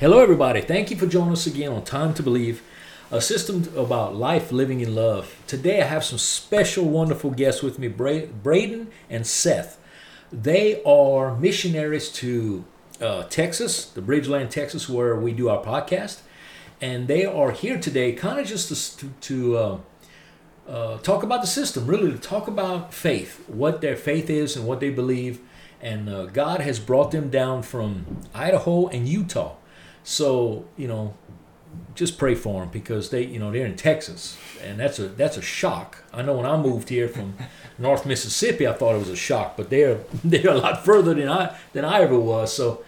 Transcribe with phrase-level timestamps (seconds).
[0.00, 0.62] Hello, everybody.
[0.62, 2.62] Thank you for joining us again on Time to Believe,
[3.10, 5.36] a system about life living in love.
[5.46, 9.78] Today, I have some special, wonderful guests with me Bra- Braden and Seth.
[10.32, 12.64] They are missionaries to
[12.98, 16.20] uh, Texas, the Bridgeland, Texas, where we do our podcast.
[16.80, 19.78] And they are here today, kind of just to, to uh,
[20.66, 24.66] uh, talk about the system, really to talk about faith, what their faith is and
[24.66, 25.40] what they believe.
[25.82, 29.56] And uh, God has brought them down from Idaho and Utah
[30.04, 31.14] so you know,
[31.94, 35.36] just pray for them because they, you know, they're in Texas, and that's a that's
[35.36, 36.02] a shock.
[36.12, 37.34] I know when I moved here from
[37.78, 41.28] North Mississippi, I thought it was a shock, but they're they're a lot further than
[41.28, 42.52] I than I ever was.
[42.54, 42.84] So,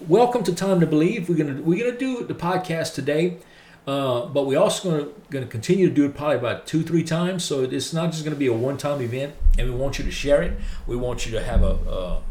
[0.00, 1.28] welcome to Time to Believe.
[1.28, 3.38] We're gonna we're gonna do the podcast today.
[3.86, 7.44] Uh, but we're also going to continue to do it probably about two three times.
[7.44, 10.10] So it's not just to be a one time event, and we want you to
[10.10, 10.58] share it.
[10.86, 12.22] We want you to have a, a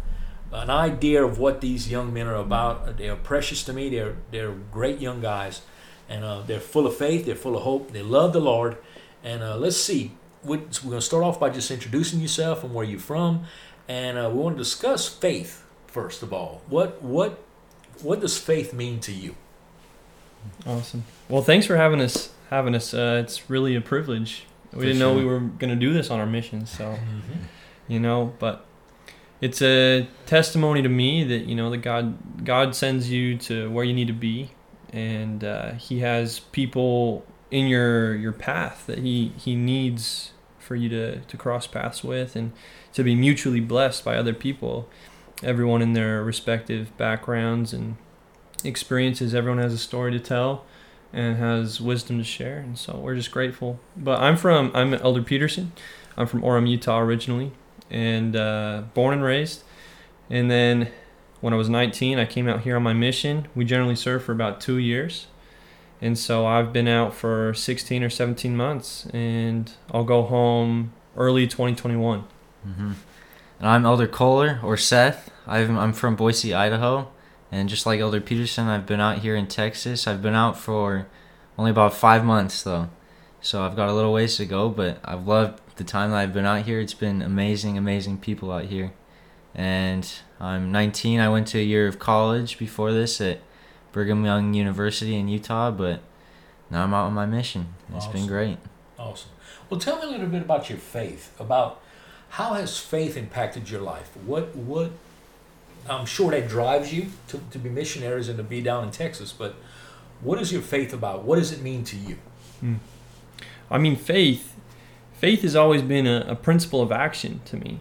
[0.54, 2.98] an idea of what these young men are about.
[2.98, 3.90] They are precious to me.
[3.90, 5.62] They're they're great young guys,
[6.08, 7.26] and uh, they're full of faith.
[7.26, 7.92] They're full of hope.
[7.92, 8.78] They love the Lord.
[9.24, 10.12] And uh, let's see.
[10.44, 13.46] We're going to start off by just introducing yourself and where you're from,
[13.88, 16.62] and uh, we want to discuss faith first of all.
[16.68, 17.40] What what
[18.02, 19.36] what does faith mean to you?
[20.66, 21.06] Awesome.
[21.30, 22.32] Well, thanks for having us.
[22.50, 22.94] Having us.
[22.94, 24.46] Uh, it's really a privilege.
[24.72, 25.14] We for didn't sure.
[25.14, 27.44] know we were going to do this on our mission, so mm-hmm.
[27.88, 28.66] you know, but
[29.44, 33.84] it's a testimony to me that you know that God God sends you to where
[33.84, 34.52] you need to be,
[34.94, 40.88] and uh, He has people in your your path that He He needs for you
[40.88, 42.54] to to cross paths with and
[42.94, 44.88] to be mutually blessed by other people,
[45.44, 47.98] everyone in their respective backgrounds and
[48.64, 49.36] experiences.
[49.36, 50.64] Everyone has a story to tell
[51.12, 53.82] and has wisdom to share, and so we're just grateful.
[53.98, 55.74] But I'm from I'm Elder Peterson.
[56.16, 57.52] I'm from Orem, Utah originally,
[57.90, 59.64] and uh, born and raised.
[60.30, 60.92] And then
[61.42, 63.48] when I was 19, I came out here on my mission.
[63.54, 65.28] We generally serve for about two years.
[66.02, 71.48] And so I've been out for 16 or 17 months, and I'll go home early
[71.48, 72.26] 2021.
[72.68, 72.92] Mm-hmm.
[73.60, 75.32] And I'm Elder Kohler, or Seth.
[75.48, 77.10] I'm, I'm from Boise, Idaho.
[77.52, 80.08] And just like Elder Peterson, I've been out here in Texas.
[80.08, 81.08] I've been out for
[81.58, 82.90] only about five months, though.
[83.44, 86.34] So I've got a little ways to go, but I've loved the time that I've
[86.34, 86.80] been out here.
[86.80, 88.94] It's been amazing, amazing people out here.
[89.54, 90.10] And
[90.40, 91.20] I'm 19.
[91.20, 93.42] I went to a year of college before this at
[93.92, 96.00] Brigham Young University in Utah, but
[96.72, 97.74] now I'm out on my mission.
[97.90, 98.14] It's awesome.
[98.14, 98.58] been great.
[98.98, 99.32] Awesome.
[99.70, 101.36] Well, tell me a little bit about your faith.
[101.38, 101.82] About
[102.30, 104.10] how has faith impacted your life?
[104.26, 104.92] What what
[105.90, 109.34] I'm sure that drives you to, to be missionaries and to be down in Texas,
[109.34, 109.56] but
[110.22, 111.26] what is your faith about?
[111.26, 112.18] What does it mean to you?
[112.62, 112.76] Hmm.
[113.74, 114.54] I mean, faith
[115.24, 117.80] faith has always been a, a principle of action to me.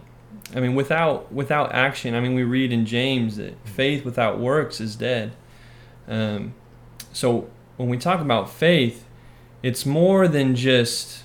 [0.55, 4.79] I mean, without without action, I mean, we read in James that faith without works
[4.79, 5.33] is dead.
[6.07, 6.53] Um,
[7.11, 9.05] so when we talk about faith,
[9.61, 11.23] it's more than just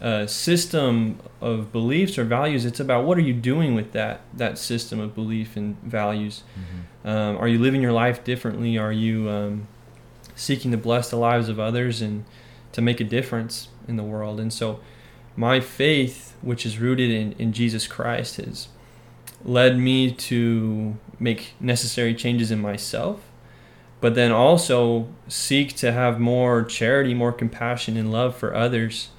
[0.00, 2.64] a system of beliefs or values.
[2.64, 6.42] It's about what are you doing with that that system of belief and values.
[6.58, 7.08] Mm-hmm.
[7.08, 8.76] Um, are you living your life differently?
[8.78, 9.68] Are you um,
[10.34, 12.24] seeking to bless the lives of others and
[12.72, 14.40] to make a difference in the world?
[14.40, 14.80] And so
[15.36, 18.68] my faith, which is rooted in, in Jesus Christ, has
[19.44, 23.20] led me to make necessary changes in myself,
[24.00, 29.10] but then also seek to have more charity, more compassion, and love for others,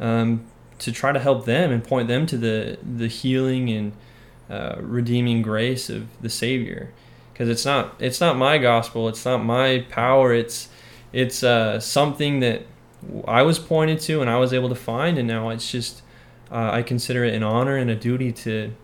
[0.00, 0.44] um,
[0.78, 3.92] to try to help them and point them to the the healing and
[4.48, 6.92] uh, redeeming grace of the Savior.
[7.32, 10.68] Because it's not it's not my gospel, it's not my power, it's
[11.12, 12.62] it's uh, something that
[13.26, 16.02] I was pointed to and I was able to find, and now it's just
[16.50, 18.74] uh, I consider it an honor and a duty to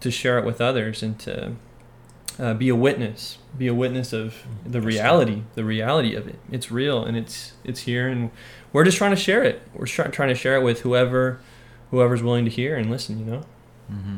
[0.00, 1.56] to share it with others and to
[2.38, 4.72] uh, be a witness, be a witness of mm-hmm.
[4.72, 6.38] the reality, the reality of it.
[6.50, 8.30] It's real and it's it's here, and
[8.72, 9.62] we're just trying to share it.
[9.74, 11.40] We're trying trying to share it with whoever
[11.90, 13.18] whoever's willing to hear and listen.
[13.18, 13.42] You know.
[13.90, 14.16] Mm-hmm.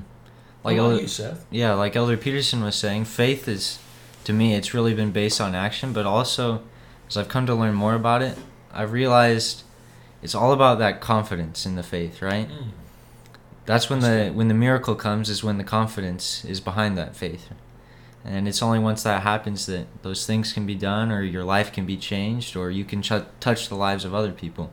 [0.65, 1.47] Like Elder, you, Seth?
[1.51, 3.79] Yeah, like Elder Peterson was saying, faith is
[4.25, 6.63] to me it's really been based on action, but also
[7.09, 8.37] as I've come to learn more about it,
[8.73, 9.63] I realized
[10.23, 12.49] it's all about that confidence in the faith, right?
[12.49, 12.71] Mm.
[13.67, 17.51] That's when the when the miracle comes is when the confidence is behind that faith.
[18.25, 21.73] And it's only once that happens that those things can be done or your life
[21.73, 24.71] can be changed or you can ch- touch the lives of other people.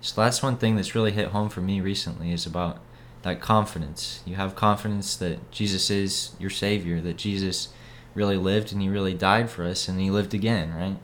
[0.00, 2.80] So that's one thing that's really hit home for me recently is about
[3.22, 4.20] that confidence.
[4.26, 7.68] You have confidence that Jesus is your savior, that Jesus
[8.14, 10.96] really lived and he really died for us and he lived again, right?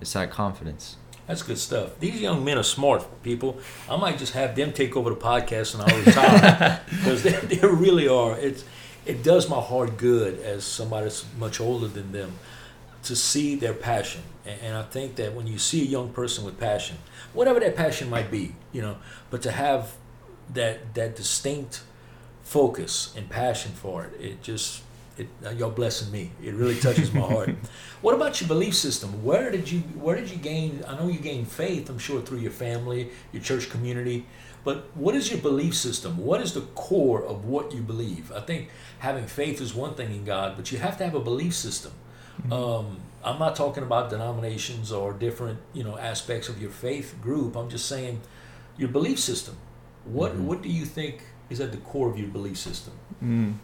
[0.00, 0.96] It's that confidence.
[1.26, 1.98] That's good stuff.
[2.00, 3.58] These young men are smart people.
[3.88, 7.66] I might just have them take over the podcast and I'll retire because they, they
[7.66, 8.36] really are.
[8.38, 8.64] It's
[9.06, 12.32] it does my heart good as somebody that's much older than them.
[13.04, 14.22] to see their passion.
[14.46, 16.98] And, and I think that when you see a young person with passion,
[17.32, 18.96] whatever that passion might be, you know,
[19.30, 19.94] but to have
[20.54, 21.82] that that distinct
[22.42, 24.82] focus and passion for it, it just
[25.18, 26.30] it, y'all blessing me.
[26.42, 27.50] It really touches my heart.
[28.00, 29.24] what about your belief system?
[29.24, 30.82] Where did you where did you gain?
[30.86, 31.88] I know you gained faith.
[31.90, 34.26] I'm sure through your family, your church community.
[34.64, 36.18] But what is your belief system?
[36.18, 38.30] What is the core of what you believe?
[38.32, 38.70] I think
[39.00, 41.92] having faith is one thing in God, but you have to have a belief system.
[42.40, 42.52] Mm-hmm.
[42.52, 47.56] Um, I'm not talking about denominations or different you know aspects of your faith group.
[47.56, 48.20] I'm just saying
[48.76, 49.56] your belief system.
[50.04, 50.46] What mm-hmm.
[50.46, 52.94] what do you think is at the core of your belief system?
[53.22, 53.54] Mm.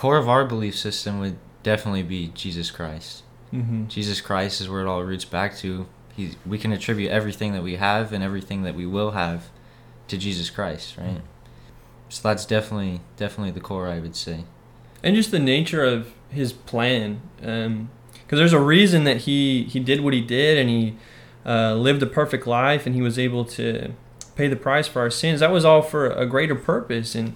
[0.00, 3.22] Core of our belief system would definitely be Jesus Christ.
[3.52, 3.86] Mm-hmm.
[3.88, 5.88] Jesus Christ is where it all roots back to.
[6.16, 9.50] He, we can attribute everything that we have and everything that we will have
[10.08, 11.16] to Jesus Christ, right?
[11.16, 11.26] Mm-hmm.
[12.08, 14.44] So that's definitely definitely the core, I would say.
[15.02, 17.90] And just the nature of his plan, because um,
[18.30, 20.96] there's a reason that he he did what he did, and he
[21.44, 23.92] uh, lived a perfect life, and he was able to
[24.34, 25.40] pay the price for our sins.
[25.40, 27.34] That was all for a greater purpose, and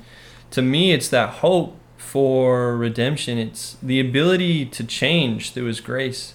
[0.53, 3.39] to me, it's that hope for redemption.
[3.39, 6.35] It's the ability to change through His grace.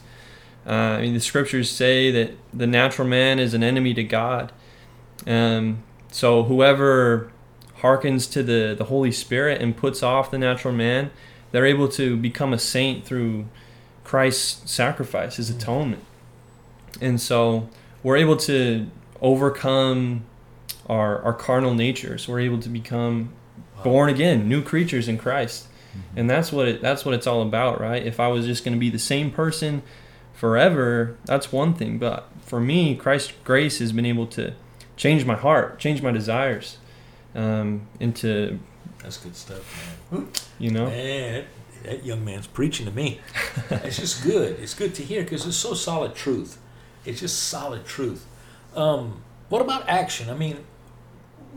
[0.66, 4.52] Uh, I mean, the scriptures say that the natural man is an enemy to God.
[5.26, 7.32] Um, so whoever
[7.76, 11.12] hearkens to the, the Holy Spirit and puts off the natural man,
[11.52, 13.46] they're able to become a saint through
[14.04, 16.04] Christ's sacrifice, his atonement.
[17.00, 17.70] And so
[18.04, 18.88] we're able to
[19.22, 20.26] overcome
[20.88, 22.28] our, our carnal natures.
[22.28, 23.32] We're able to become
[23.84, 25.68] born again, new creatures in Christ.
[25.92, 26.20] Mm-hmm.
[26.20, 28.06] And that's what it that's what it's all about, right?
[28.06, 29.84] If I was just going to be the same person
[30.34, 34.54] forever, that's one thing, but for me, Christ's grace has been able to
[34.98, 36.78] change my heart, change my desires
[37.36, 38.60] um, into.
[39.04, 40.28] That's good stuff, man.
[40.58, 41.46] You know, man,
[41.84, 43.22] that young man's preaching to me.
[43.70, 44.60] it's just good.
[44.60, 46.60] It's good to hear because it's so solid truth.
[47.06, 48.26] It's just solid truth.
[48.76, 50.30] Um, what about action?
[50.30, 50.66] I mean,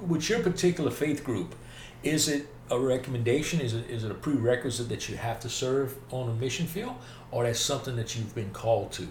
[0.07, 1.55] with your particular faith group,
[2.03, 3.61] is it a recommendation?
[3.61, 6.95] Is it is it a prerequisite that you have to serve on a mission field,
[7.31, 9.09] or that's something that you've been called to?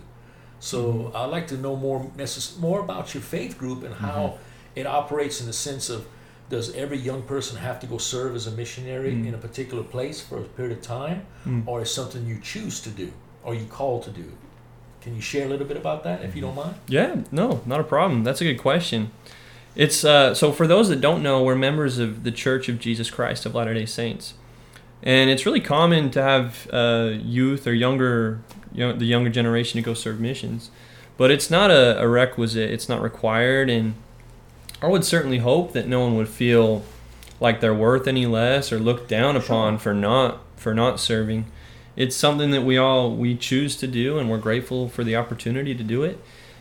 [0.59, 1.17] So mm-hmm.
[1.17, 4.79] I'd like to know more necess- more about your faith group and how mm-hmm.
[4.79, 6.05] it operates in the sense of
[6.49, 9.27] does every young person have to go serve as a missionary mm-hmm.
[9.27, 11.65] in a particular place for a period of time, mm.
[11.65, 13.11] or is something you choose to do
[13.43, 14.29] or you call to do?
[14.99, 16.75] Can you share a little bit about that if you don't mind?
[16.87, 18.23] Yeah, no, not a problem.
[18.23, 19.11] That's a good question.
[19.75, 23.09] It's uh, so for those that don't know, we're members of the Church of Jesus
[23.09, 24.33] Christ of Latter Day Saints,
[25.01, 28.41] and it's really common to have uh, youth or younger
[28.73, 30.71] young, the younger generation to go serve missions.
[31.17, 33.69] But it's not a, a requisite, it's not required.
[33.69, 33.93] And
[34.81, 36.83] I would certainly hope that no one would feel
[37.39, 41.45] like they're worth any less or looked down upon for not for not serving.
[41.95, 45.75] It's something that we all we choose to do, and we're grateful for the opportunity
[45.75, 46.19] to do it.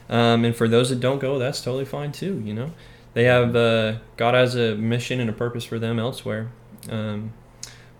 [0.09, 2.43] Um, and for those that don't go, that's totally fine too.
[2.45, 2.73] You know,
[3.15, 6.49] they have uh, God has a mission and a purpose for them elsewhere.
[6.89, 7.33] Um,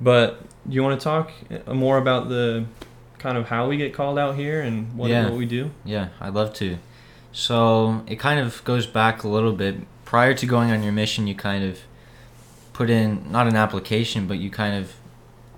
[0.01, 1.31] but do you want to talk
[1.67, 2.67] more about the
[3.19, 5.25] kind of how we get called out here and what, yeah.
[5.25, 5.71] what we do?
[5.85, 6.79] Yeah, I'd love to.
[7.33, 9.77] So it kind of goes back a little bit.
[10.05, 11.79] Prior to going on your mission, you kind of
[12.73, 14.95] put in not an application, but you kind of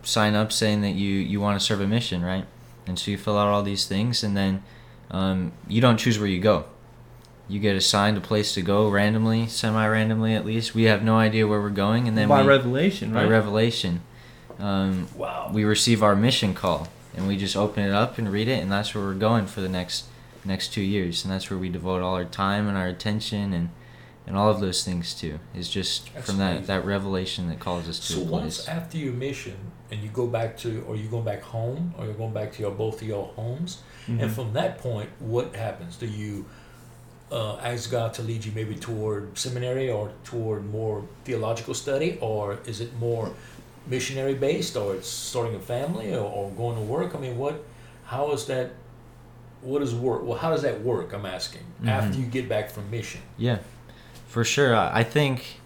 [0.02, 2.44] sign up saying that you you want to serve a mission, right?
[2.86, 4.62] And so you fill out all these things, and then
[5.10, 6.66] um, you don't choose where you go.
[7.52, 10.74] You get assigned a place to go randomly, semi-randomly at least.
[10.74, 13.24] We have no idea where we're going, and then by we, revelation, right?
[13.24, 14.00] By revelation,
[14.58, 15.50] um, wow.
[15.52, 18.72] We receive our mission call, and we just open it up and read it, and
[18.72, 20.06] that's where we're going for the next
[20.46, 23.68] next two years, and that's where we devote all our time and our attention and
[24.26, 25.38] and all of those things too.
[25.54, 28.12] Is just that's from that that revelation that calls us to.
[28.14, 28.30] So a place.
[28.30, 29.58] once after your mission,
[29.90, 32.62] and you go back to, or you go back home, or you're going back to
[32.62, 34.20] your both of your homes, mm-hmm.
[34.20, 35.96] and from that point, what happens?
[35.96, 36.46] Do you
[37.32, 42.58] uh, ask God to lead you maybe toward seminary or toward more theological study, or
[42.66, 43.32] is it more
[43.86, 47.14] missionary based, or it's starting a family, or, or going to work?
[47.14, 47.64] I mean, what?
[48.04, 48.72] How is that?
[49.62, 50.24] What does work?
[50.24, 51.12] Well, how does that work?
[51.14, 51.62] I'm asking.
[51.62, 51.88] Mm-hmm.
[51.88, 53.22] After you get back from mission.
[53.38, 53.58] Yeah,
[54.28, 54.76] for sure.
[54.76, 55.60] I think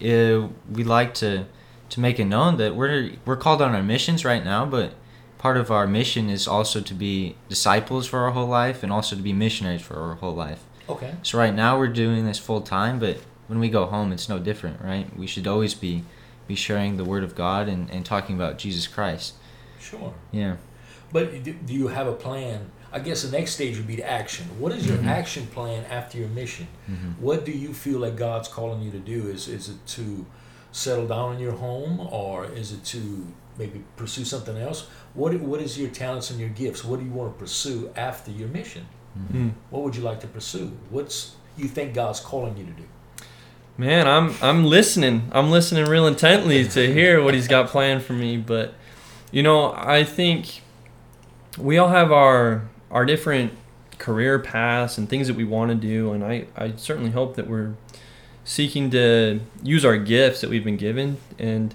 [0.00, 1.46] it, we like to
[1.90, 4.94] to make it known that we're we're called on our missions right now, but
[5.38, 9.14] part of our mission is also to be disciples for our whole life and also
[9.14, 10.64] to be missionaries for our whole life.
[10.88, 11.14] Okay.
[11.22, 14.38] So right now we're doing this full time, but when we go home, it's no
[14.38, 15.16] different, right?
[15.16, 16.04] We should always be
[16.46, 19.34] be sharing the word of God and, and talking about Jesus Christ.
[19.80, 20.12] Sure.
[20.30, 20.56] Yeah.
[21.10, 22.70] But do you have a plan?
[22.92, 24.46] I guess the next stage would be the action.
[24.58, 25.08] What is your mm-hmm.
[25.08, 26.68] action plan after your mission?
[26.88, 27.22] Mm-hmm.
[27.22, 29.28] What do you feel like God's calling you to do?
[29.28, 30.26] Is is it to
[30.70, 33.26] settle down in your home, or is it to
[33.58, 34.88] maybe pursue something else?
[35.14, 36.84] What what is your talents and your gifts?
[36.84, 38.86] What do you want to pursue after your mission?
[39.32, 39.52] Mm.
[39.70, 40.72] What would you like to pursue?
[40.90, 42.82] What's you think God's calling you to do?
[43.76, 45.28] Man, I'm I'm listening.
[45.32, 48.36] I'm listening real intently to hear what he's got planned for me.
[48.36, 48.74] But
[49.30, 50.62] you know, I think
[51.58, 53.52] we all have our our different
[53.98, 57.48] career paths and things that we want to do, and I I certainly hope that
[57.48, 57.74] we're
[58.44, 61.16] seeking to use our gifts that we've been given.
[61.38, 61.74] And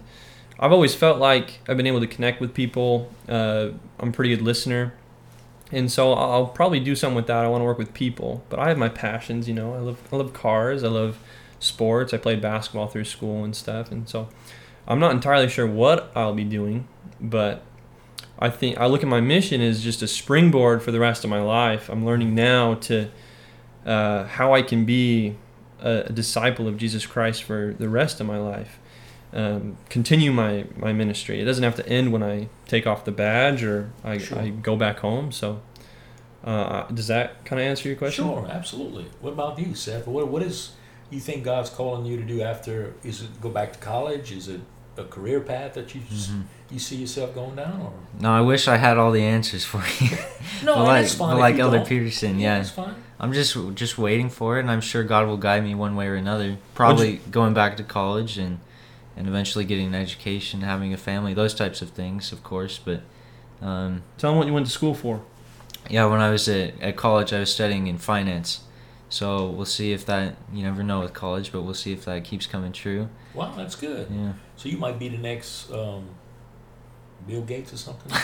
[0.60, 3.12] I've always felt like I've been able to connect with people.
[3.28, 3.70] Uh,
[4.00, 4.94] I'm a pretty good listener.
[5.72, 7.46] And so I'll probably do something with that.
[7.46, 9.48] I want to work with people, but I have my passions.
[9.48, 10.84] You know, I love I love cars.
[10.84, 11.20] I love
[11.60, 12.14] sports.
[12.14, 14.30] I played basketball through school and stuff, and so
[14.88, 16.88] I'm not entirely sure what I'll be doing,
[17.22, 17.64] but
[18.40, 21.30] I think I look at my mission as just a springboard for the rest of
[21.30, 21.90] my life.
[21.90, 23.10] I'm learning now to
[23.86, 25.36] uh, how I can be
[25.82, 28.79] a, a, disciple of Jesus Christ for the rest of my life.
[29.32, 31.40] Um, continue my, my ministry.
[31.40, 34.40] It doesn't have to end when I take off the badge or I, Sure.
[34.40, 35.32] I go back home.
[35.32, 35.62] So,
[36.44, 38.26] uh, does that kind of answer your question?
[38.26, 39.06] Sure, absolutely.
[39.22, 40.08] What about you, Seth?
[40.08, 40.72] What what is
[41.12, 42.94] you think God's calling you to do after?
[43.04, 44.32] Is it go back to college?
[44.32, 44.62] Is it
[44.98, 46.44] a career path that you s Mhm.
[46.72, 47.82] you see yourself going down?
[47.82, 50.18] Or No, I wish I had all the answers for you.
[50.64, 51.36] no, but like, that's fine.
[51.36, 51.88] but like Elder don't.
[51.88, 52.58] Peterson, yeah.
[52.58, 52.96] that's fine.
[53.20, 56.08] I'm just just waiting for it, and I'm sure God will guide me one way
[56.08, 56.58] or another.
[56.74, 58.60] Probably going back to college and
[59.20, 62.80] and eventually getting an education, having a family, those types of things, of course.
[62.80, 63.02] But
[63.62, 65.22] um, Tell them what you went to school for.
[65.90, 68.62] yeah, when I was at, at college, I was studying in finance.
[69.10, 72.24] So we'll see if that you never know with college, but we'll see if that
[72.24, 73.10] keeps coming true.
[73.34, 74.08] Wow, that's good.
[74.12, 76.06] Yeah, So you might be the next um,
[77.28, 78.12] Bill Gates or something.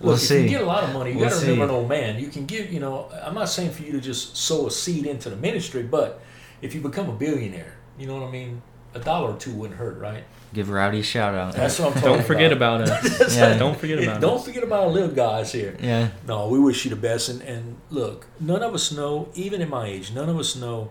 [0.00, 0.42] We'll Look, if see.
[0.44, 2.20] you get a lot of money, you We'll got to remember an old man.
[2.20, 5.04] You can give, you know, I'm not saying for you to just sow a seed
[5.04, 6.20] into the ministry, but
[6.62, 8.62] if you become a billionaire, you know what I mean?
[8.94, 10.24] A dollar or two wouldn't hurt, right?
[10.52, 11.54] give Rowdy a shout out.
[11.54, 12.16] That's what I'm talking about.
[12.16, 12.82] Don't forget about.
[12.82, 13.36] about us.
[13.40, 13.56] Yeah.
[13.56, 14.44] Don't forget about Don't us.
[14.44, 15.76] forget about our little guys here.
[15.80, 17.28] Yeah, No, we wish you the best.
[17.28, 20.90] And, and look, none of us know, even in my age, none of us know.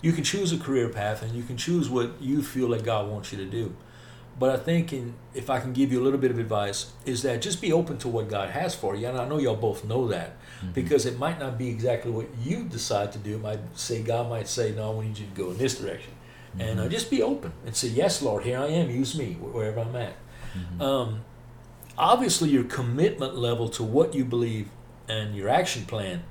[0.00, 3.10] You can choose a career path and you can choose what you feel like God
[3.10, 3.74] wants you to do.
[4.38, 7.22] But I think, in, if I can give you a little bit of advice, is
[7.22, 9.06] that just be open to what God has for you.
[9.06, 10.72] And I know y'all both know that mm-hmm.
[10.72, 13.36] because it might not be exactly what you decide to do.
[13.36, 16.12] It might say, God might say, no, I need you to go in this direction.
[16.58, 18.90] And uh, just be open and say, yes, Lord, here I am.
[18.90, 20.14] Use me wherever I'm at.
[20.80, 21.24] Um,
[21.98, 24.68] obviously your commitment level to what you believe
[25.08, 26.22] and your action plan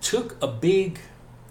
[0.00, 0.98] took a big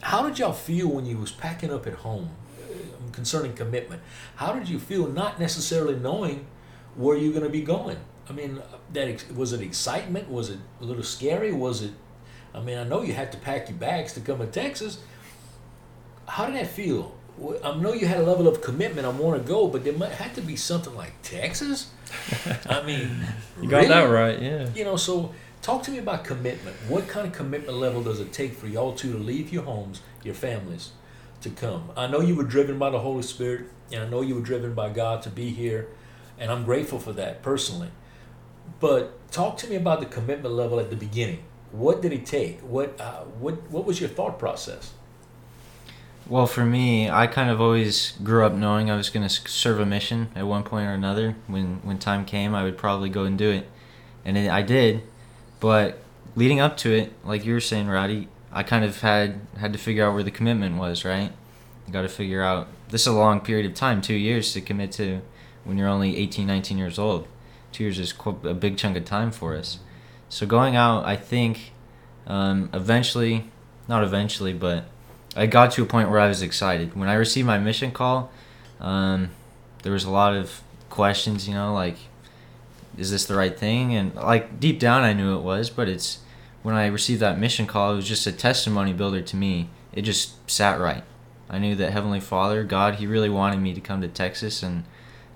[0.02, 2.30] how did y'all feel when you was packing up at home
[2.64, 4.02] uh, concerning commitment?
[4.38, 6.48] How did you feel not necessarily knowing
[6.96, 7.98] where you're going to be going?
[8.30, 8.62] I mean
[8.94, 10.30] that was it excitement?
[10.30, 11.52] Was it a little scary?
[11.52, 11.92] Was it
[12.54, 15.00] i mean i know you had to pack your bags to come to texas.
[16.28, 17.16] How did that feel
[17.64, 20.12] i know you had a level of commitment i want to go but there might
[20.12, 21.90] had to be something like texas
[22.70, 23.10] i mean
[23.62, 24.70] You got that right, yeah.
[24.74, 26.76] you know, so talk to me about commitment.
[26.88, 30.02] What kind of commitment level does it take for y'all two to leave your homes,
[30.24, 30.92] your families,
[31.42, 31.92] to come?
[31.98, 34.74] I know you were driven by the Holy Spirit, and I know you were driven
[34.74, 35.88] by God to be here,
[36.38, 37.90] and I'm grateful for that personally.
[38.80, 41.44] But talk to me about the commitment level at the beginning.
[41.72, 42.62] What did it take?
[42.62, 44.94] What uh, what what was your thought process?
[46.30, 49.80] Well, for me, I kind of always grew up knowing I was going to serve
[49.80, 51.36] a mission at one point or another.
[51.48, 53.68] When when time came, I would probably go and do it,
[54.24, 55.02] and it, I did.
[55.60, 56.04] But
[56.36, 59.80] leading up to it, like you were saying, Roddy, I kind of had had to
[59.80, 61.04] figure out where the commitment was.
[61.04, 61.32] Right,
[61.88, 62.68] you got to figure out.
[62.90, 65.22] This is a long period of time, two years to commit to,
[65.64, 67.28] when you're only 18, 19 years old.
[67.72, 69.80] Two years is a big chunk of time for us.
[70.28, 71.72] So going out, I think,
[72.28, 73.50] um, eventually,
[73.88, 74.86] not eventually, but
[75.36, 76.96] I got to a point where I was excited.
[76.96, 78.32] When I received my mission call,
[78.80, 79.30] um,
[79.84, 81.98] there was a lot of questions, you know, like,
[82.98, 83.96] is this the right thing?
[83.96, 86.20] And like deep down, I knew it was, but it's
[86.64, 89.70] when I received that mission call, it was just a testimony builder to me.
[89.94, 91.04] It just sat right.
[91.50, 94.84] I knew that Heavenly Father, God, He really wanted me to come to Texas, and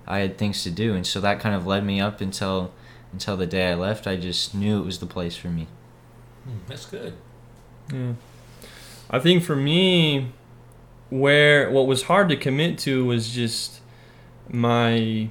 [0.06, 2.72] I had things to do, and so that kind of led me up until
[3.12, 4.08] until the day I left.
[4.08, 5.68] I just knew it was the place for me.
[6.44, 7.14] Hmm, that's good.
[7.92, 8.14] Yeah.
[9.13, 10.32] I think for me,
[11.12, 13.79] where what was hard to commit to was just
[14.50, 15.29] my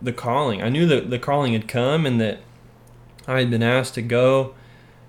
[0.00, 0.62] the calling.
[0.62, 2.38] I knew that the calling had come and that
[3.26, 4.54] I had been asked to go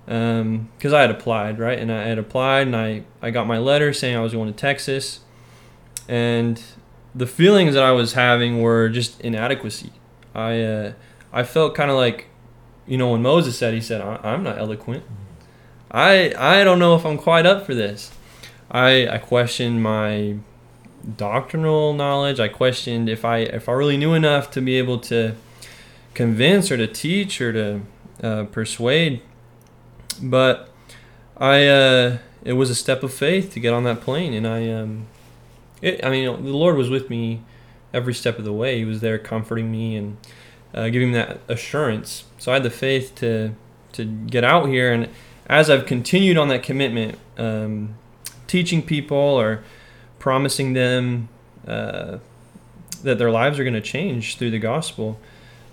[0.06, 1.78] because I had applied, right?
[1.78, 4.58] And I had applied and I, I got my letter saying I was going to
[4.58, 5.20] Texas.
[6.08, 6.60] And
[7.14, 9.92] the feelings that I was having were just inadequacy.
[10.34, 10.94] I, uh,
[11.32, 12.28] I felt kind of like,
[12.88, 15.04] you know, when Moses said, he said, I, I'm not eloquent.
[15.96, 18.12] I, I don't know if I'm quite up for this.
[18.70, 20.36] I, I questioned my
[21.16, 22.38] doctrinal knowledge.
[22.38, 25.36] I questioned if I if I really knew enough to be able to
[26.14, 27.82] convince or to teach or to
[28.22, 29.22] uh, persuade.
[30.22, 30.70] But
[31.38, 34.70] I uh, it was a step of faith to get on that plane, and I
[34.70, 35.08] um,
[35.82, 37.42] it, I mean the Lord was with me
[37.94, 38.80] every step of the way.
[38.80, 40.18] He was there comforting me and
[40.74, 42.26] uh, giving me that assurance.
[42.38, 43.56] So I had the faith to
[43.94, 45.08] to get out here, and
[45.48, 47.96] as I've continued on that commitment, um,
[48.48, 49.64] teaching people or
[50.20, 51.30] promising them
[51.68, 52.18] uh,
[53.04, 55.20] that their lives are going to change through the gospel.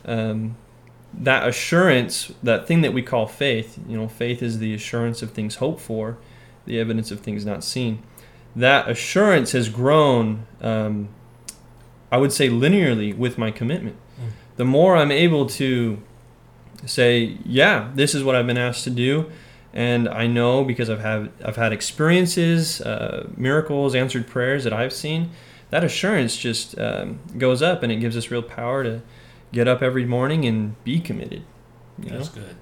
[0.05, 0.57] Um,
[1.15, 5.33] that assurance, that thing that we call faith, you know, faith is the assurance of
[5.33, 6.17] things hoped for,
[6.65, 8.03] the evidence of things not seen.
[8.57, 11.09] That assurance has grown, um,
[12.11, 13.97] I would say, linearly with my commitment.
[14.19, 14.29] Mm.
[14.57, 16.01] The more I'm able to
[16.87, 19.31] say, yeah, this is what I've been asked to do,
[19.73, 24.93] and I know because I've had I've had experiences, uh, miracles, answered prayers that I've
[24.93, 25.31] seen.
[25.71, 29.03] That assurance just um, goes up, and it gives us real power to
[29.53, 31.45] get up every morning and be committed.
[31.99, 32.43] That's know?
[32.43, 32.57] good.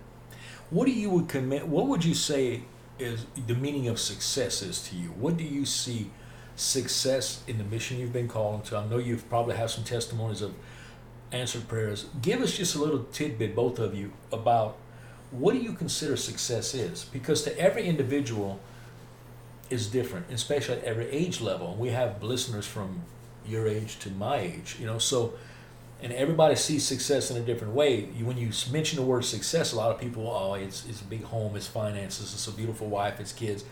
[0.70, 1.66] What do you would commit?
[1.66, 2.62] What would you say
[2.98, 5.08] is the meaning of success is to you?
[5.08, 6.10] What do you see
[6.54, 8.76] success in the mission you've been called to?
[8.76, 10.54] I know you've probably have some testimonies of
[11.32, 12.06] answered prayers.
[12.22, 14.76] Give us just a little tidbit, both of you, about
[15.30, 17.04] what do you consider success is?
[17.04, 18.60] Because to every individual
[19.68, 21.76] is different, especially at every age level.
[21.78, 23.02] We have listeners from
[23.46, 25.34] your age to my age, you know, so
[26.02, 28.08] and everybody sees success in a different way.
[28.16, 31.04] You, when you mention the word success, a lot of people, oh, it's it's a
[31.04, 33.64] big home, it's finances, it's a beautiful wife, it's kids,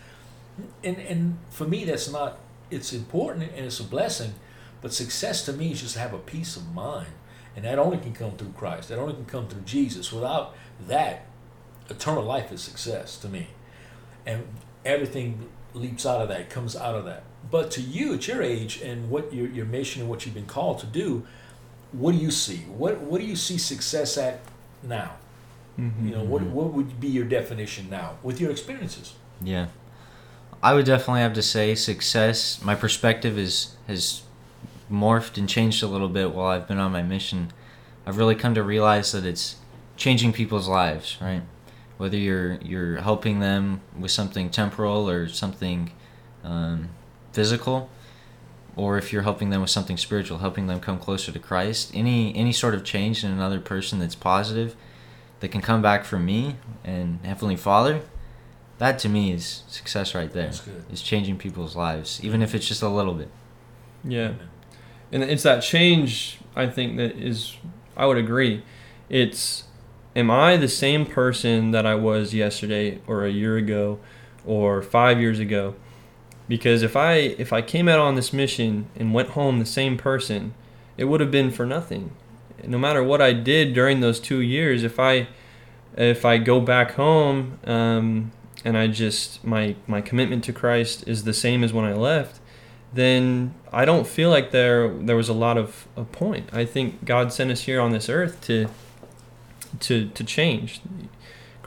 [0.83, 2.39] and and for me, that's not.
[2.71, 4.35] It's important and it's a blessing,
[4.79, 7.13] but success to me is just to have a peace of mind,
[7.55, 8.89] and that only can come through Christ.
[8.89, 10.11] That only can come through Jesus.
[10.11, 10.55] Without
[10.87, 11.25] that,
[11.89, 13.47] eternal life is success to me,
[14.25, 14.47] and
[14.85, 17.23] everything leaps out of that, comes out of that.
[17.49, 20.45] But to you at your age and what your your mission and what you've been
[20.45, 21.25] called to do
[21.91, 22.57] what do you see?
[22.77, 24.39] What what do you see success at
[24.83, 25.13] now?
[25.77, 29.13] Mm-hmm, you know, what what would be your definition now with your experiences?
[29.41, 29.67] Yeah,
[30.61, 32.61] I would definitely have to say success.
[32.63, 34.23] My perspective is has
[34.91, 37.51] morphed and changed a little bit while I've been on my mission.
[38.05, 39.55] I've really come to realize that it's
[39.97, 41.41] changing people's lives, right?
[41.99, 45.91] Whether you're you're helping them with something temporal or something
[46.43, 46.89] um,
[47.33, 47.89] physical,
[48.75, 52.35] or if you're helping them with something spiritual, helping them come closer to Christ, any
[52.35, 54.75] any sort of change in another person that's positive,
[55.41, 58.01] that can come back from me and Heavenly Father,
[58.77, 60.51] that to me is success right there.
[60.91, 63.29] Is changing people's lives, even if it's just a little bit.
[64.03, 64.33] Yeah,
[65.11, 67.57] and it's that change I think that is
[67.95, 68.63] I would agree.
[69.09, 69.63] It's
[70.19, 73.99] am I the same person that I was yesterday or a year ago
[74.45, 75.75] or 5 years ago?
[76.49, 79.95] because if I if I came out on this mission and went home the same
[79.95, 80.53] person,
[80.97, 82.11] it would have been for nothing.
[82.65, 85.27] No matter what I did during those two years, if I
[85.95, 88.31] if I go back home um,
[88.65, 92.41] and I just my my commitment to Christ is the same as when I left,
[92.91, 96.49] then I don't feel like there there was a lot of a point.
[96.51, 98.67] I think God sent us here on this earth to
[99.81, 100.81] to to change.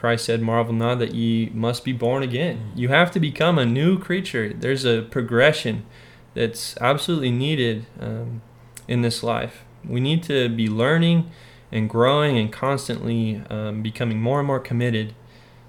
[0.03, 2.71] Christ said, Marvel not that ye must be born again.
[2.75, 2.77] Mm.
[2.77, 4.51] You have to become a new creature.
[4.53, 5.85] There's a progression
[6.33, 8.41] that's absolutely needed um,
[8.85, 9.63] in this life.
[9.87, 11.31] We need to be learning
[11.71, 15.15] and growing and constantly um, becoming more and more committed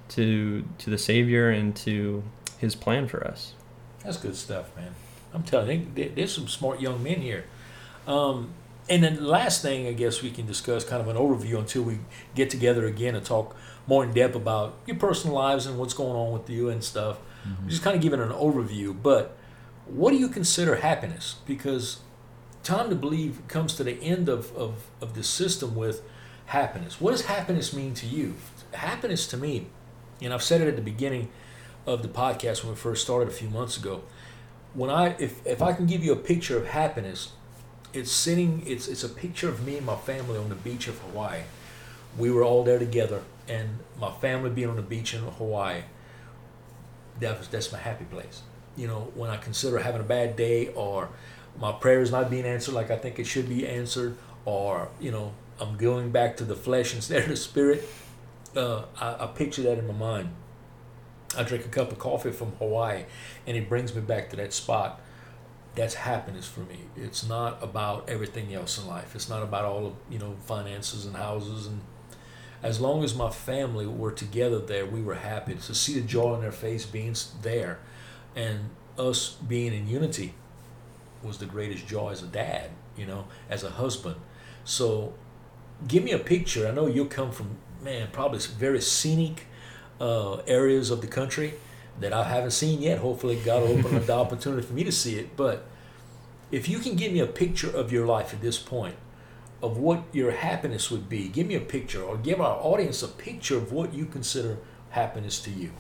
[0.09, 2.25] to to the Savior and to
[2.59, 3.55] His plan for us.
[4.03, 4.95] That's good stuff, man.
[5.33, 7.45] I'm telling you, there's some smart young men here.
[8.07, 8.51] Um,
[8.89, 11.83] and then the last thing I guess we can discuss, kind of an overview until
[11.83, 11.99] we
[12.35, 16.17] get together again and talk more in depth about your personal lives and what's going
[16.17, 17.19] on with you and stuff.
[17.47, 17.69] Mm-hmm.
[17.69, 18.95] Just kind of giving an overview.
[19.01, 19.37] But
[19.87, 21.37] what do you consider happiness?
[21.47, 21.99] Because
[22.63, 26.03] time to believe comes to the end of, of, of the system with
[26.47, 27.01] happiness.
[27.01, 28.35] What does happiness mean to you?
[28.73, 29.67] Happiness to me,
[30.21, 31.31] and I've said it at the beginning
[31.87, 34.03] of the podcast when we first started a few months ago.
[34.73, 37.33] When I if, if I can give you a picture of happiness,
[37.95, 40.99] it's sitting it's it's a picture of me and my family on the beach of
[40.99, 41.43] Hawaii.
[42.19, 45.83] We were all there together and my family being on the beach in Hawaii,
[47.21, 48.43] that was, that's my happy place.
[48.77, 51.11] You know, when I consider having a bad day or
[51.59, 55.33] my prayers not being answered like I think it should be answered, or you know,
[55.61, 57.89] I'm going back to the flesh instead of the spirit.
[58.57, 60.31] Uh, I, I picture that in my mind.
[61.37, 63.05] I drink a cup of coffee from Hawaii,
[63.47, 65.01] and it brings me back to that spot.
[65.75, 66.79] That's happiness for me.
[66.97, 69.15] It's not about everything else in life.
[69.15, 71.81] It's not about all of you know finances and houses and
[72.65, 76.33] as long as my family were together there, we were happy to see the joy
[76.33, 77.79] on their face being there
[78.35, 80.33] and us being in unity.
[81.23, 84.17] was the greatest joy as a dad, you know, as a husband.
[84.65, 85.13] So
[85.87, 86.67] give me a picture.
[86.67, 89.47] I know you'll come from, man, probably very scenic
[90.01, 91.55] uh, areas of the country
[92.01, 92.99] that I haven't seen yet.
[92.99, 95.37] Hopefully, God will open up the opportunity for me to see it.
[95.37, 95.67] But
[96.51, 98.97] if you can give me a picture of your life at this point,
[99.63, 103.09] of what your happiness would be, give me a picture or give our audience a
[103.09, 104.59] picture of what you consider
[104.91, 105.71] happiness to you.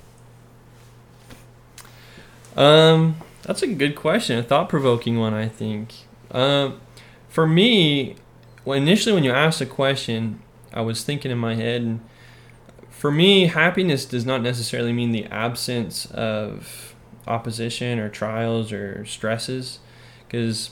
[2.56, 5.92] Um, that's a good question, a thought provoking one, I think.
[6.30, 6.80] Um,
[7.28, 8.16] for me,
[8.64, 10.40] well, initially when you asked the question,
[10.72, 12.00] I was thinking in my head, and
[13.04, 16.94] for me, happiness does not necessarily mean the absence of
[17.26, 19.78] opposition or trials or stresses,
[20.26, 20.70] because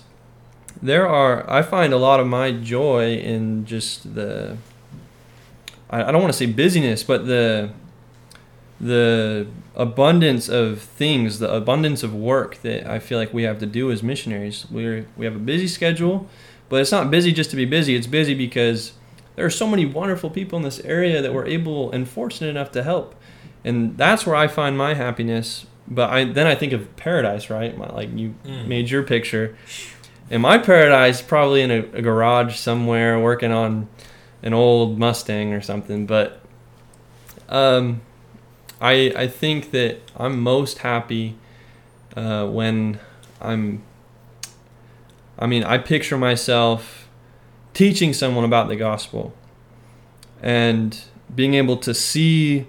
[0.80, 4.56] there are, I find a lot of my joy in just the,
[5.90, 7.74] I, I don't want to say busyness, but the,
[8.80, 13.66] the abundance of things, the abundance of work that I feel like we have to
[13.66, 14.64] do as missionaries.
[14.70, 16.30] We're we have a busy schedule,
[16.70, 17.94] but it's not busy just to be busy.
[17.94, 18.92] It's busy because
[19.36, 22.70] there are so many wonderful people in this area that we're able and fortunate enough
[22.72, 23.14] to help,
[23.64, 25.66] and that's where I find my happiness.
[25.88, 27.76] But I then I think of paradise, right?
[27.76, 28.66] My, like you Mm.
[28.66, 29.56] made your picture,
[30.30, 33.88] and my paradise probably in a, a garage somewhere working on
[34.42, 36.06] an old Mustang or something.
[36.06, 36.40] But
[37.48, 38.00] um,
[38.80, 41.36] I I think that I'm most happy
[42.16, 42.98] uh, when
[43.40, 43.82] I'm.
[45.38, 47.01] I mean, I picture myself
[47.74, 49.32] teaching someone about the gospel,
[50.42, 51.02] and
[51.34, 52.66] being able to see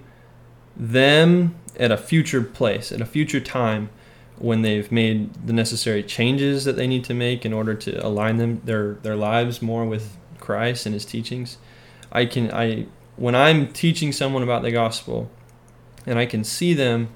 [0.76, 3.90] them at a future place, at a future time,
[4.38, 8.36] when they've made the necessary changes that they need to make in order to align
[8.36, 11.58] them their their lives more with Christ and His teachings.
[12.10, 12.86] I can I
[13.16, 15.30] when I'm teaching someone about the gospel
[16.06, 17.08] and I can see them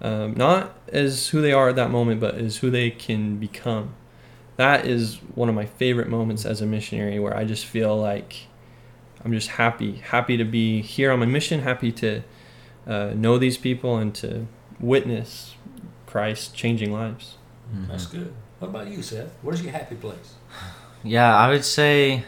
[0.00, 3.94] um, not as who they are at that moment, but as who they can become.
[4.60, 8.46] That is one of my favorite moments as a missionary, where I just feel like
[9.24, 12.20] I'm just happy, happy to be here on my mission, happy to
[12.86, 14.46] uh, know these people and to
[14.78, 15.54] witness
[16.04, 17.38] Christ changing lives.
[17.74, 17.88] Mhm.
[17.88, 18.34] That's good.
[18.58, 19.30] What about you, Seth?
[19.40, 20.34] Where's your happy place?
[21.02, 22.24] Yeah, I would say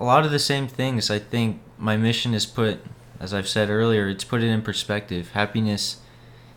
[0.00, 1.10] a lot of the same things.
[1.10, 2.78] I think my mission is put,
[3.20, 5.32] as I've said earlier, it's put it in perspective.
[5.32, 5.98] Happiness,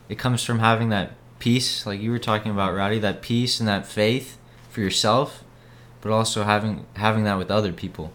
[0.08, 3.68] it comes from having that peace, like you were talking about, Rowdy, that peace and
[3.68, 4.38] that faith
[4.72, 5.44] for yourself,
[6.02, 8.12] but also having having that with other people.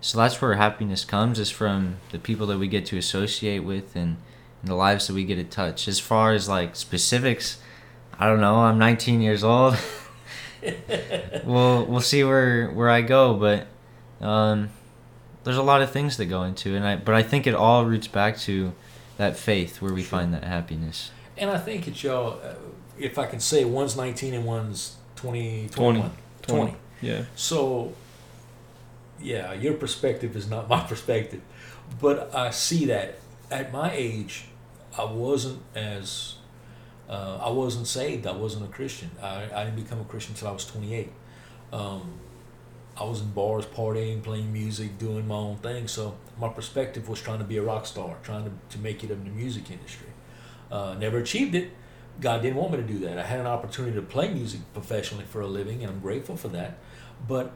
[0.00, 3.96] So that's where happiness comes, is from the people that we get to associate with
[3.96, 4.18] and,
[4.60, 5.88] and the lives that we get to touch.
[5.88, 7.58] As far as like specifics,
[8.18, 8.56] I don't know.
[8.56, 9.78] I'm 19 years old.
[11.44, 13.66] we'll we'll see where where I go, but
[14.24, 14.70] um,
[15.44, 17.54] there's a lot of things that go into it, and I but I think it
[17.54, 18.72] all roots back to
[19.16, 20.18] that faith where we Sure.
[20.18, 21.10] find that happiness.
[21.36, 22.54] And I think it's y'all, uh,
[22.98, 26.00] if I can say, one's 19 and one's 20, 20.
[26.00, 26.10] 21.
[26.42, 26.76] 20.
[27.00, 27.24] Yeah.
[27.36, 27.92] So,
[29.20, 31.40] yeah, your perspective is not my perspective.
[32.00, 33.18] But I see that
[33.50, 34.46] at my age,
[34.96, 36.36] I wasn't as,
[37.08, 38.26] uh, I wasn't saved.
[38.26, 39.10] I wasn't a Christian.
[39.22, 41.10] I, I didn't become a Christian until I was 28.
[41.72, 42.20] Um,
[42.96, 45.88] I was in bars, partying, playing music, doing my own thing.
[45.88, 49.10] So my perspective was trying to be a rock star, trying to, to make it
[49.10, 50.08] in the music industry.
[50.70, 51.70] Uh, never achieved it.
[52.20, 53.18] God didn't want me to do that.
[53.18, 56.48] I had an opportunity to play music professionally for a living, and I'm grateful for
[56.48, 56.78] that.
[57.26, 57.52] But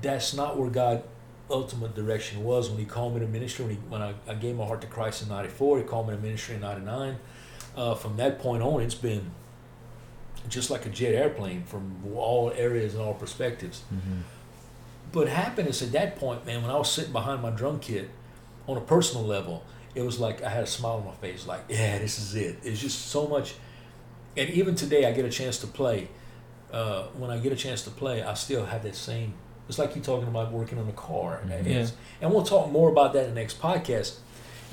[0.00, 1.02] that's not where God
[1.50, 4.56] ultimate direction was when he called me to ministry when, he, when I, I gave
[4.56, 7.18] my heart to christ in 94 he called me to ministry in 99
[7.76, 9.30] uh, from that point on it's been
[10.48, 14.20] just like a jet airplane from all areas and all perspectives Mm-hmm.
[15.12, 18.08] but happiness at that point man when i was sitting behind my drum kit
[18.66, 19.62] on a personal level
[19.94, 22.58] it was like i had a smile on my face like yeah this is it.
[22.64, 23.54] It's just so much
[24.36, 26.08] and even today i get a chance to play.
[26.72, 29.34] Uh, when i get a chance to play i still have that same
[29.68, 31.66] it's like you talking about working on a car and, Mhm.
[31.66, 34.14] it's- and we'll talk more about that in the next podcast.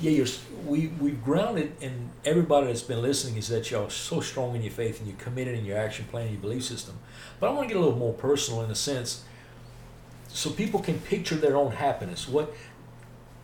[0.00, 0.26] Yeah you're
[0.66, 4.72] we we've grounded in everybody that's been listening is that you're so strong in your
[4.72, 6.94] faith and you're committed in your action plan and your belief system.
[7.38, 9.24] But i want to get a little more personal in a sense
[10.28, 12.26] so people can picture their own happiness.
[12.28, 12.52] What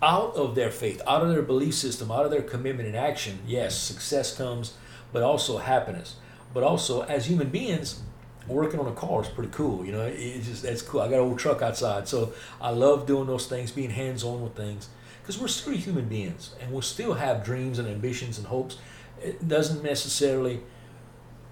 [0.02, 3.38] out of their faith out of their belief system out of their commitment and action
[3.46, 4.74] yes success comes
[5.12, 6.16] but also happiness.
[6.52, 8.02] But also as human beings
[8.48, 11.00] working on a car is pretty cool you know it's just that's cool.
[11.00, 14.54] I got an old truck outside so i love doing those things being hands-on with
[14.54, 14.88] things.
[15.22, 18.78] Because we're still human beings and we still have dreams and ambitions and hopes.
[19.20, 20.60] It doesn't necessarily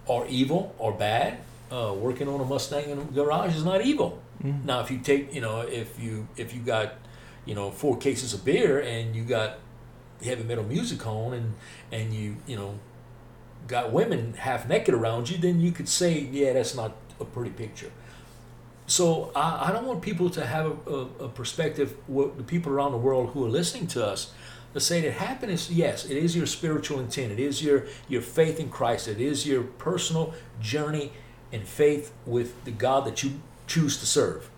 [0.08, 1.38] are evil or bad.
[1.72, 4.20] Uh, working on a mustang in a garage is not evil.
[4.44, 4.64] Mhm.
[4.64, 6.94] now, if you take, you know, if you if you got,
[7.44, 9.58] you know, four cases of beer and you got
[10.22, 11.54] heavy metal music on and
[11.92, 12.78] and you you know
[13.66, 17.50] got women half naked around you, then you could say, yeah, that's not a pretty
[17.50, 17.90] picture.
[18.86, 22.72] So I, I don't want people to have a, a, a perspective, what the people
[22.72, 24.32] around the world who are listening to us,
[24.74, 27.32] to say that happiness, yes, it is your spiritual intent.
[27.32, 29.08] It is your, your faith in Christ.
[29.08, 31.12] It is your personal journey
[31.52, 34.50] in faith with the God that you choose to serve.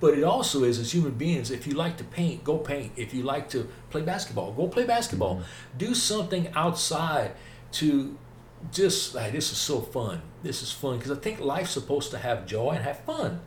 [0.00, 2.92] But it also is, as human beings, if you like to paint, go paint.
[2.96, 5.36] If you like to play basketball, go play basketball.
[5.36, 5.78] Mm-hmm.
[5.78, 7.32] Do something outside
[7.72, 8.18] to
[8.72, 10.22] just like this is so fun.
[10.42, 13.40] This is fun because I think life's supposed to have joy and have fun.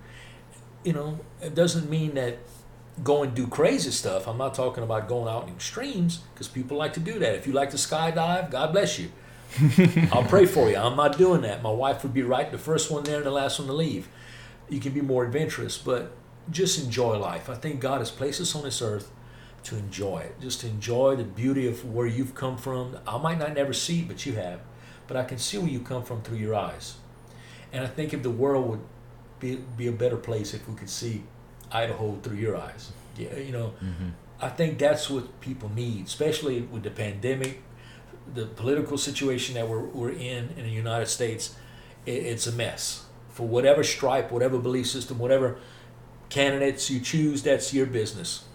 [0.83, 2.39] You know, it doesn't mean that
[3.03, 4.27] go and do crazy stuff.
[4.27, 7.35] I'm not talking about going out in extremes because people like to do that.
[7.35, 9.11] If you like to skydive, God bless you.
[10.11, 10.77] I'll pray for you.
[10.77, 11.61] I'm not doing that.
[11.63, 14.07] My wife would be right, the first one there and the last one to leave.
[14.69, 16.11] You can be more adventurous, but
[16.51, 17.49] just enjoy life.
[17.49, 19.11] I think God has placed us on this earth
[19.63, 22.97] to enjoy it, just to enjoy the beauty of where you've come from.
[23.07, 24.59] I might not never see, but you have
[25.09, 26.95] but I can see where you come from through your eyes.
[27.73, 28.81] And I think if the world would
[29.39, 31.23] be, be a better place if we could see
[31.71, 32.91] Idaho through your eyes.
[33.17, 34.09] Yeah, you know, mm-hmm.
[34.39, 37.63] I think that's what people need, especially with the pandemic,
[38.35, 41.55] the political situation that we're, we're in in the United States.
[42.05, 43.05] It, it's a mess.
[43.29, 45.57] For whatever stripe, whatever belief system, whatever
[46.29, 48.45] candidates you choose, that's your business.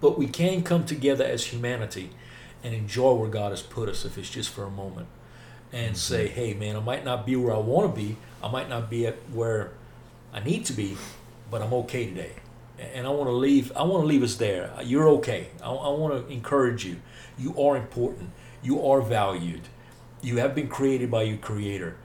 [0.00, 2.10] But we can come together as humanity
[2.62, 5.08] and enjoy where God has put us if it's just for a moment
[5.72, 5.96] and mm-hmm.
[5.96, 8.16] say, hey, man, I might not be where I want to be.
[8.42, 9.72] I might not be at where
[10.32, 10.96] I need to be,
[11.50, 12.32] but I'm okay today.
[12.78, 13.72] And I want to leave.
[13.74, 14.70] I want to leave us there.
[14.84, 15.48] You're okay.
[15.62, 16.96] I, I want to encourage you.
[17.38, 18.30] You are important.
[18.62, 19.62] You are valued.
[20.20, 21.96] You have been created by your Creator.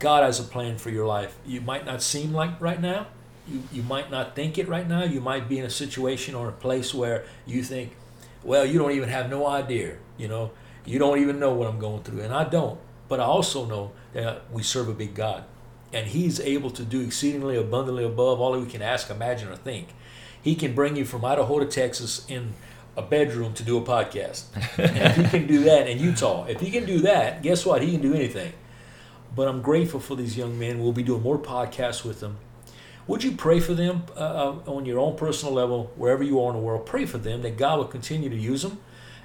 [0.00, 1.36] God has a plan for your life.
[1.46, 3.06] You might not seem like right now.
[3.48, 5.04] You, you might not think it right now.
[5.04, 7.96] You might be in a situation or a place where you think,
[8.42, 9.96] well, you don't even have no idea.
[10.18, 10.50] You know,
[10.84, 12.20] you don't even know what I'm going through.
[12.20, 12.78] And I don't.
[13.08, 15.44] But I also know that we serve a big God,
[15.92, 19.88] and He's able to do exceedingly abundantly above all we can ask, imagine, or think.
[20.42, 22.54] He can bring you from Idaho to Texas in
[22.96, 24.44] a bedroom to do a podcast.
[24.78, 27.82] if He can do that in Utah, if He can do that, guess what?
[27.82, 28.52] He can do anything.
[29.34, 30.80] But I'm grateful for these young men.
[30.80, 32.38] We'll be doing more podcasts with them.
[33.06, 34.20] Would you pray for them uh,
[34.66, 36.86] uh on your own personal level, wherever you are in the world?
[36.86, 38.78] Pray for them that God will continue to use them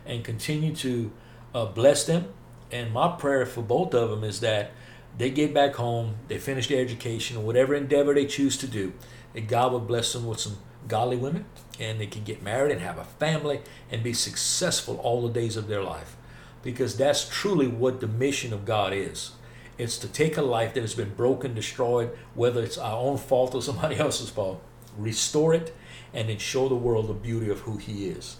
[0.05, 1.11] and continue to
[1.53, 2.33] uh, bless them
[2.71, 4.71] and my prayer for both of them is that
[5.17, 8.93] they get back home, they finish their education, whatever endeavor they choose to do,
[9.33, 11.45] that God will bless them with some godly women
[11.79, 15.57] and they can get married and have a family and be successful all the days
[15.57, 16.15] of their life.
[16.63, 19.31] Because that's truly what the mission of God is.
[19.77, 23.55] It's to take a life that has been broken, destroyed, whether it's our own fault
[23.55, 24.61] or somebody else's fault,
[24.97, 25.75] restore it,
[26.13, 28.37] and then show the world the beauty of who He is.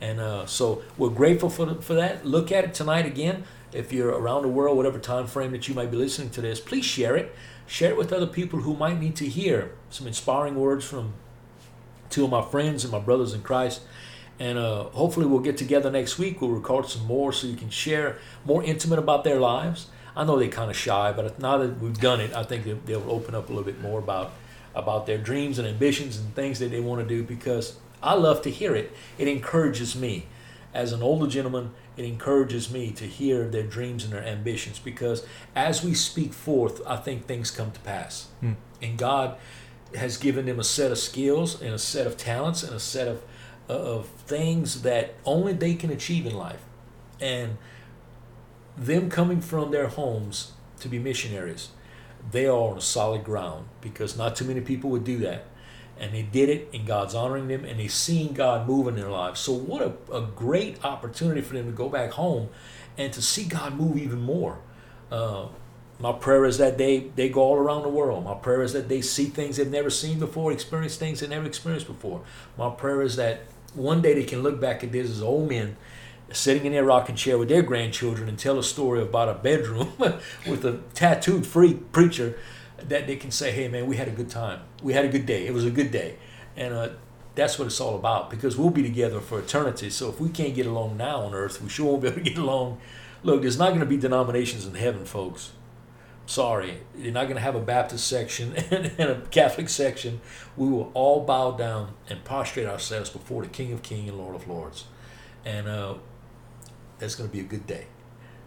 [0.00, 2.24] And uh, so we're grateful for, for that.
[2.24, 3.44] Look at it tonight again.
[3.72, 6.60] If you're around the world, whatever time frame that you might be listening to this,
[6.60, 7.34] please share it.
[7.66, 11.14] Share it with other people who might need to hear some inspiring words from
[12.08, 13.82] two of my friends and my brothers in Christ.
[14.38, 16.40] And uh, hopefully, we'll get together next week.
[16.40, 19.88] We'll record some more so you can share more intimate about their lives.
[20.18, 23.10] I know they're kind of shy, but now that we've done it, I think they'll
[23.10, 24.32] open up a little bit more about
[24.74, 28.42] about their dreams and ambitions and things that they want to do because I love
[28.42, 28.92] to hear it.
[29.16, 30.26] It encourages me
[30.74, 35.26] as an older gentleman it encourages me to hear their dreams and their ambitions because
[35.56, 38.28] as we speak forth, I think things come to pass.
[38.40, 38.52] Hmm.
[38.80, 39.36] And God
[39.96, 43.08] has given them a set of skills and a set of talents and a set
[43.08, 43.24] of,
[43.68, 46.62] uh, of things that only they can achieve in life.
[47.20, 47.58] And
[48.78, 51.70] them coming from their homes to be missionaries,
[52.30, 55.46] they are on solid ground because not too many people would do that
[55.98, 59.10] and they did it and God's honoring them and they've seen God move in their
[59.10, 59.40] lives.
[59.40, 62.48] So what a, a great opportunity for them to go back home
[62.96, 64.58] and to see God move even more.
[65.10, 65.46] Uh,
[66.00, 68.24] my prayer is that they, they go all around the world.
[68.24, 71.46] My prayer is that they see things they've never seen before, experience things they've never
[71.46, 72.22] experienced before.
[72.56, 73.40] My prayer is that
[73.74, 75.76] one day they can look back at this as old men
[76.32, 79.92] sitting in their rocking chair with their grandchildren and tell a story about a bedroom
[79.98, 82.38] with a tattooed free preacher
[82.86, 84.60] that they can say, hey, man, we had a good time.
[84.82, 85.46] We had a good day.
[85.46, 86.16] It was a good day.
[86.56, 86.88] And uh,
[87.34, 89.90] that's what it's all about because we'll be together for eternity.
[89.90, 92.24] So if we can't get along now on earth, we sure won't be able to
[92.24, 92.80] get along.
[93.22, 95.52] Look, there's not going to be denominations in heaven, folks.
[96.26, 100.20] Sorry, you're not going to have a Baptist section and, and a Catholic section.
[100.56, 104.34] We will all bow down and prostrate ourselves before the King of Kings and Lord
[104.34, 104.84] of Lords.
[105.44, 105.94] And uh,
[106.98, 107.86] that's going to be a good day.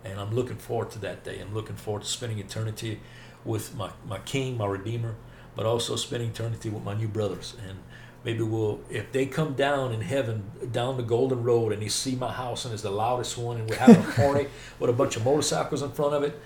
[0.04, 1.40] And I'm looking forward to that day.
[1.40, 3.00] I'm looking forward to spending eternity
[3.46, 5.16] with my, my king, my redeemer,
[5.56, 7.56] but also spending eternity with my new brothers.
[7.68, 7.80] And
[8.24, 12.16] maybe we'll, if they come down in heaven, down the golden road, and they see
[12.16, 14.48] my house and it's the loudest one, and we're having a party
[14.80, 16.40] with a bunch of motorcycles in front of it,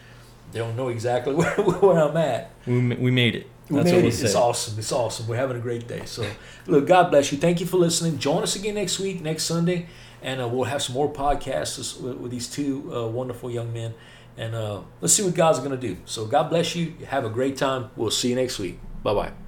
[0.51, 2.51] They don't know exactly where, where I'm at.
[2.65, 3.47] We, we made it.
[3.69, 4.21] We That's made what it.
[4.21, 4.77] It's awesome.
[4.77, 5.27] It's awesome.
[5.27, 6.03] We're having a great day.
[6.05, 6.25] So,
[6.67, 7.37] look, God bless you.
[7.39, 8.19] Thank you for listening.
[8.19, 9.87] Join us again next week, next Sunday,
[10.25, 13.93] and uh, we'll have some more podcasts with, with these two uh, wonderful young men.
[14.37, 15.97] And uh, let's see what God's going to do.
[16.05, 16.95] So, God bless you.
[17.07, 17.91] Have a great time.
[17.95, 18.79] We'll see you next week.
[19.03, 19.44] Bye bye.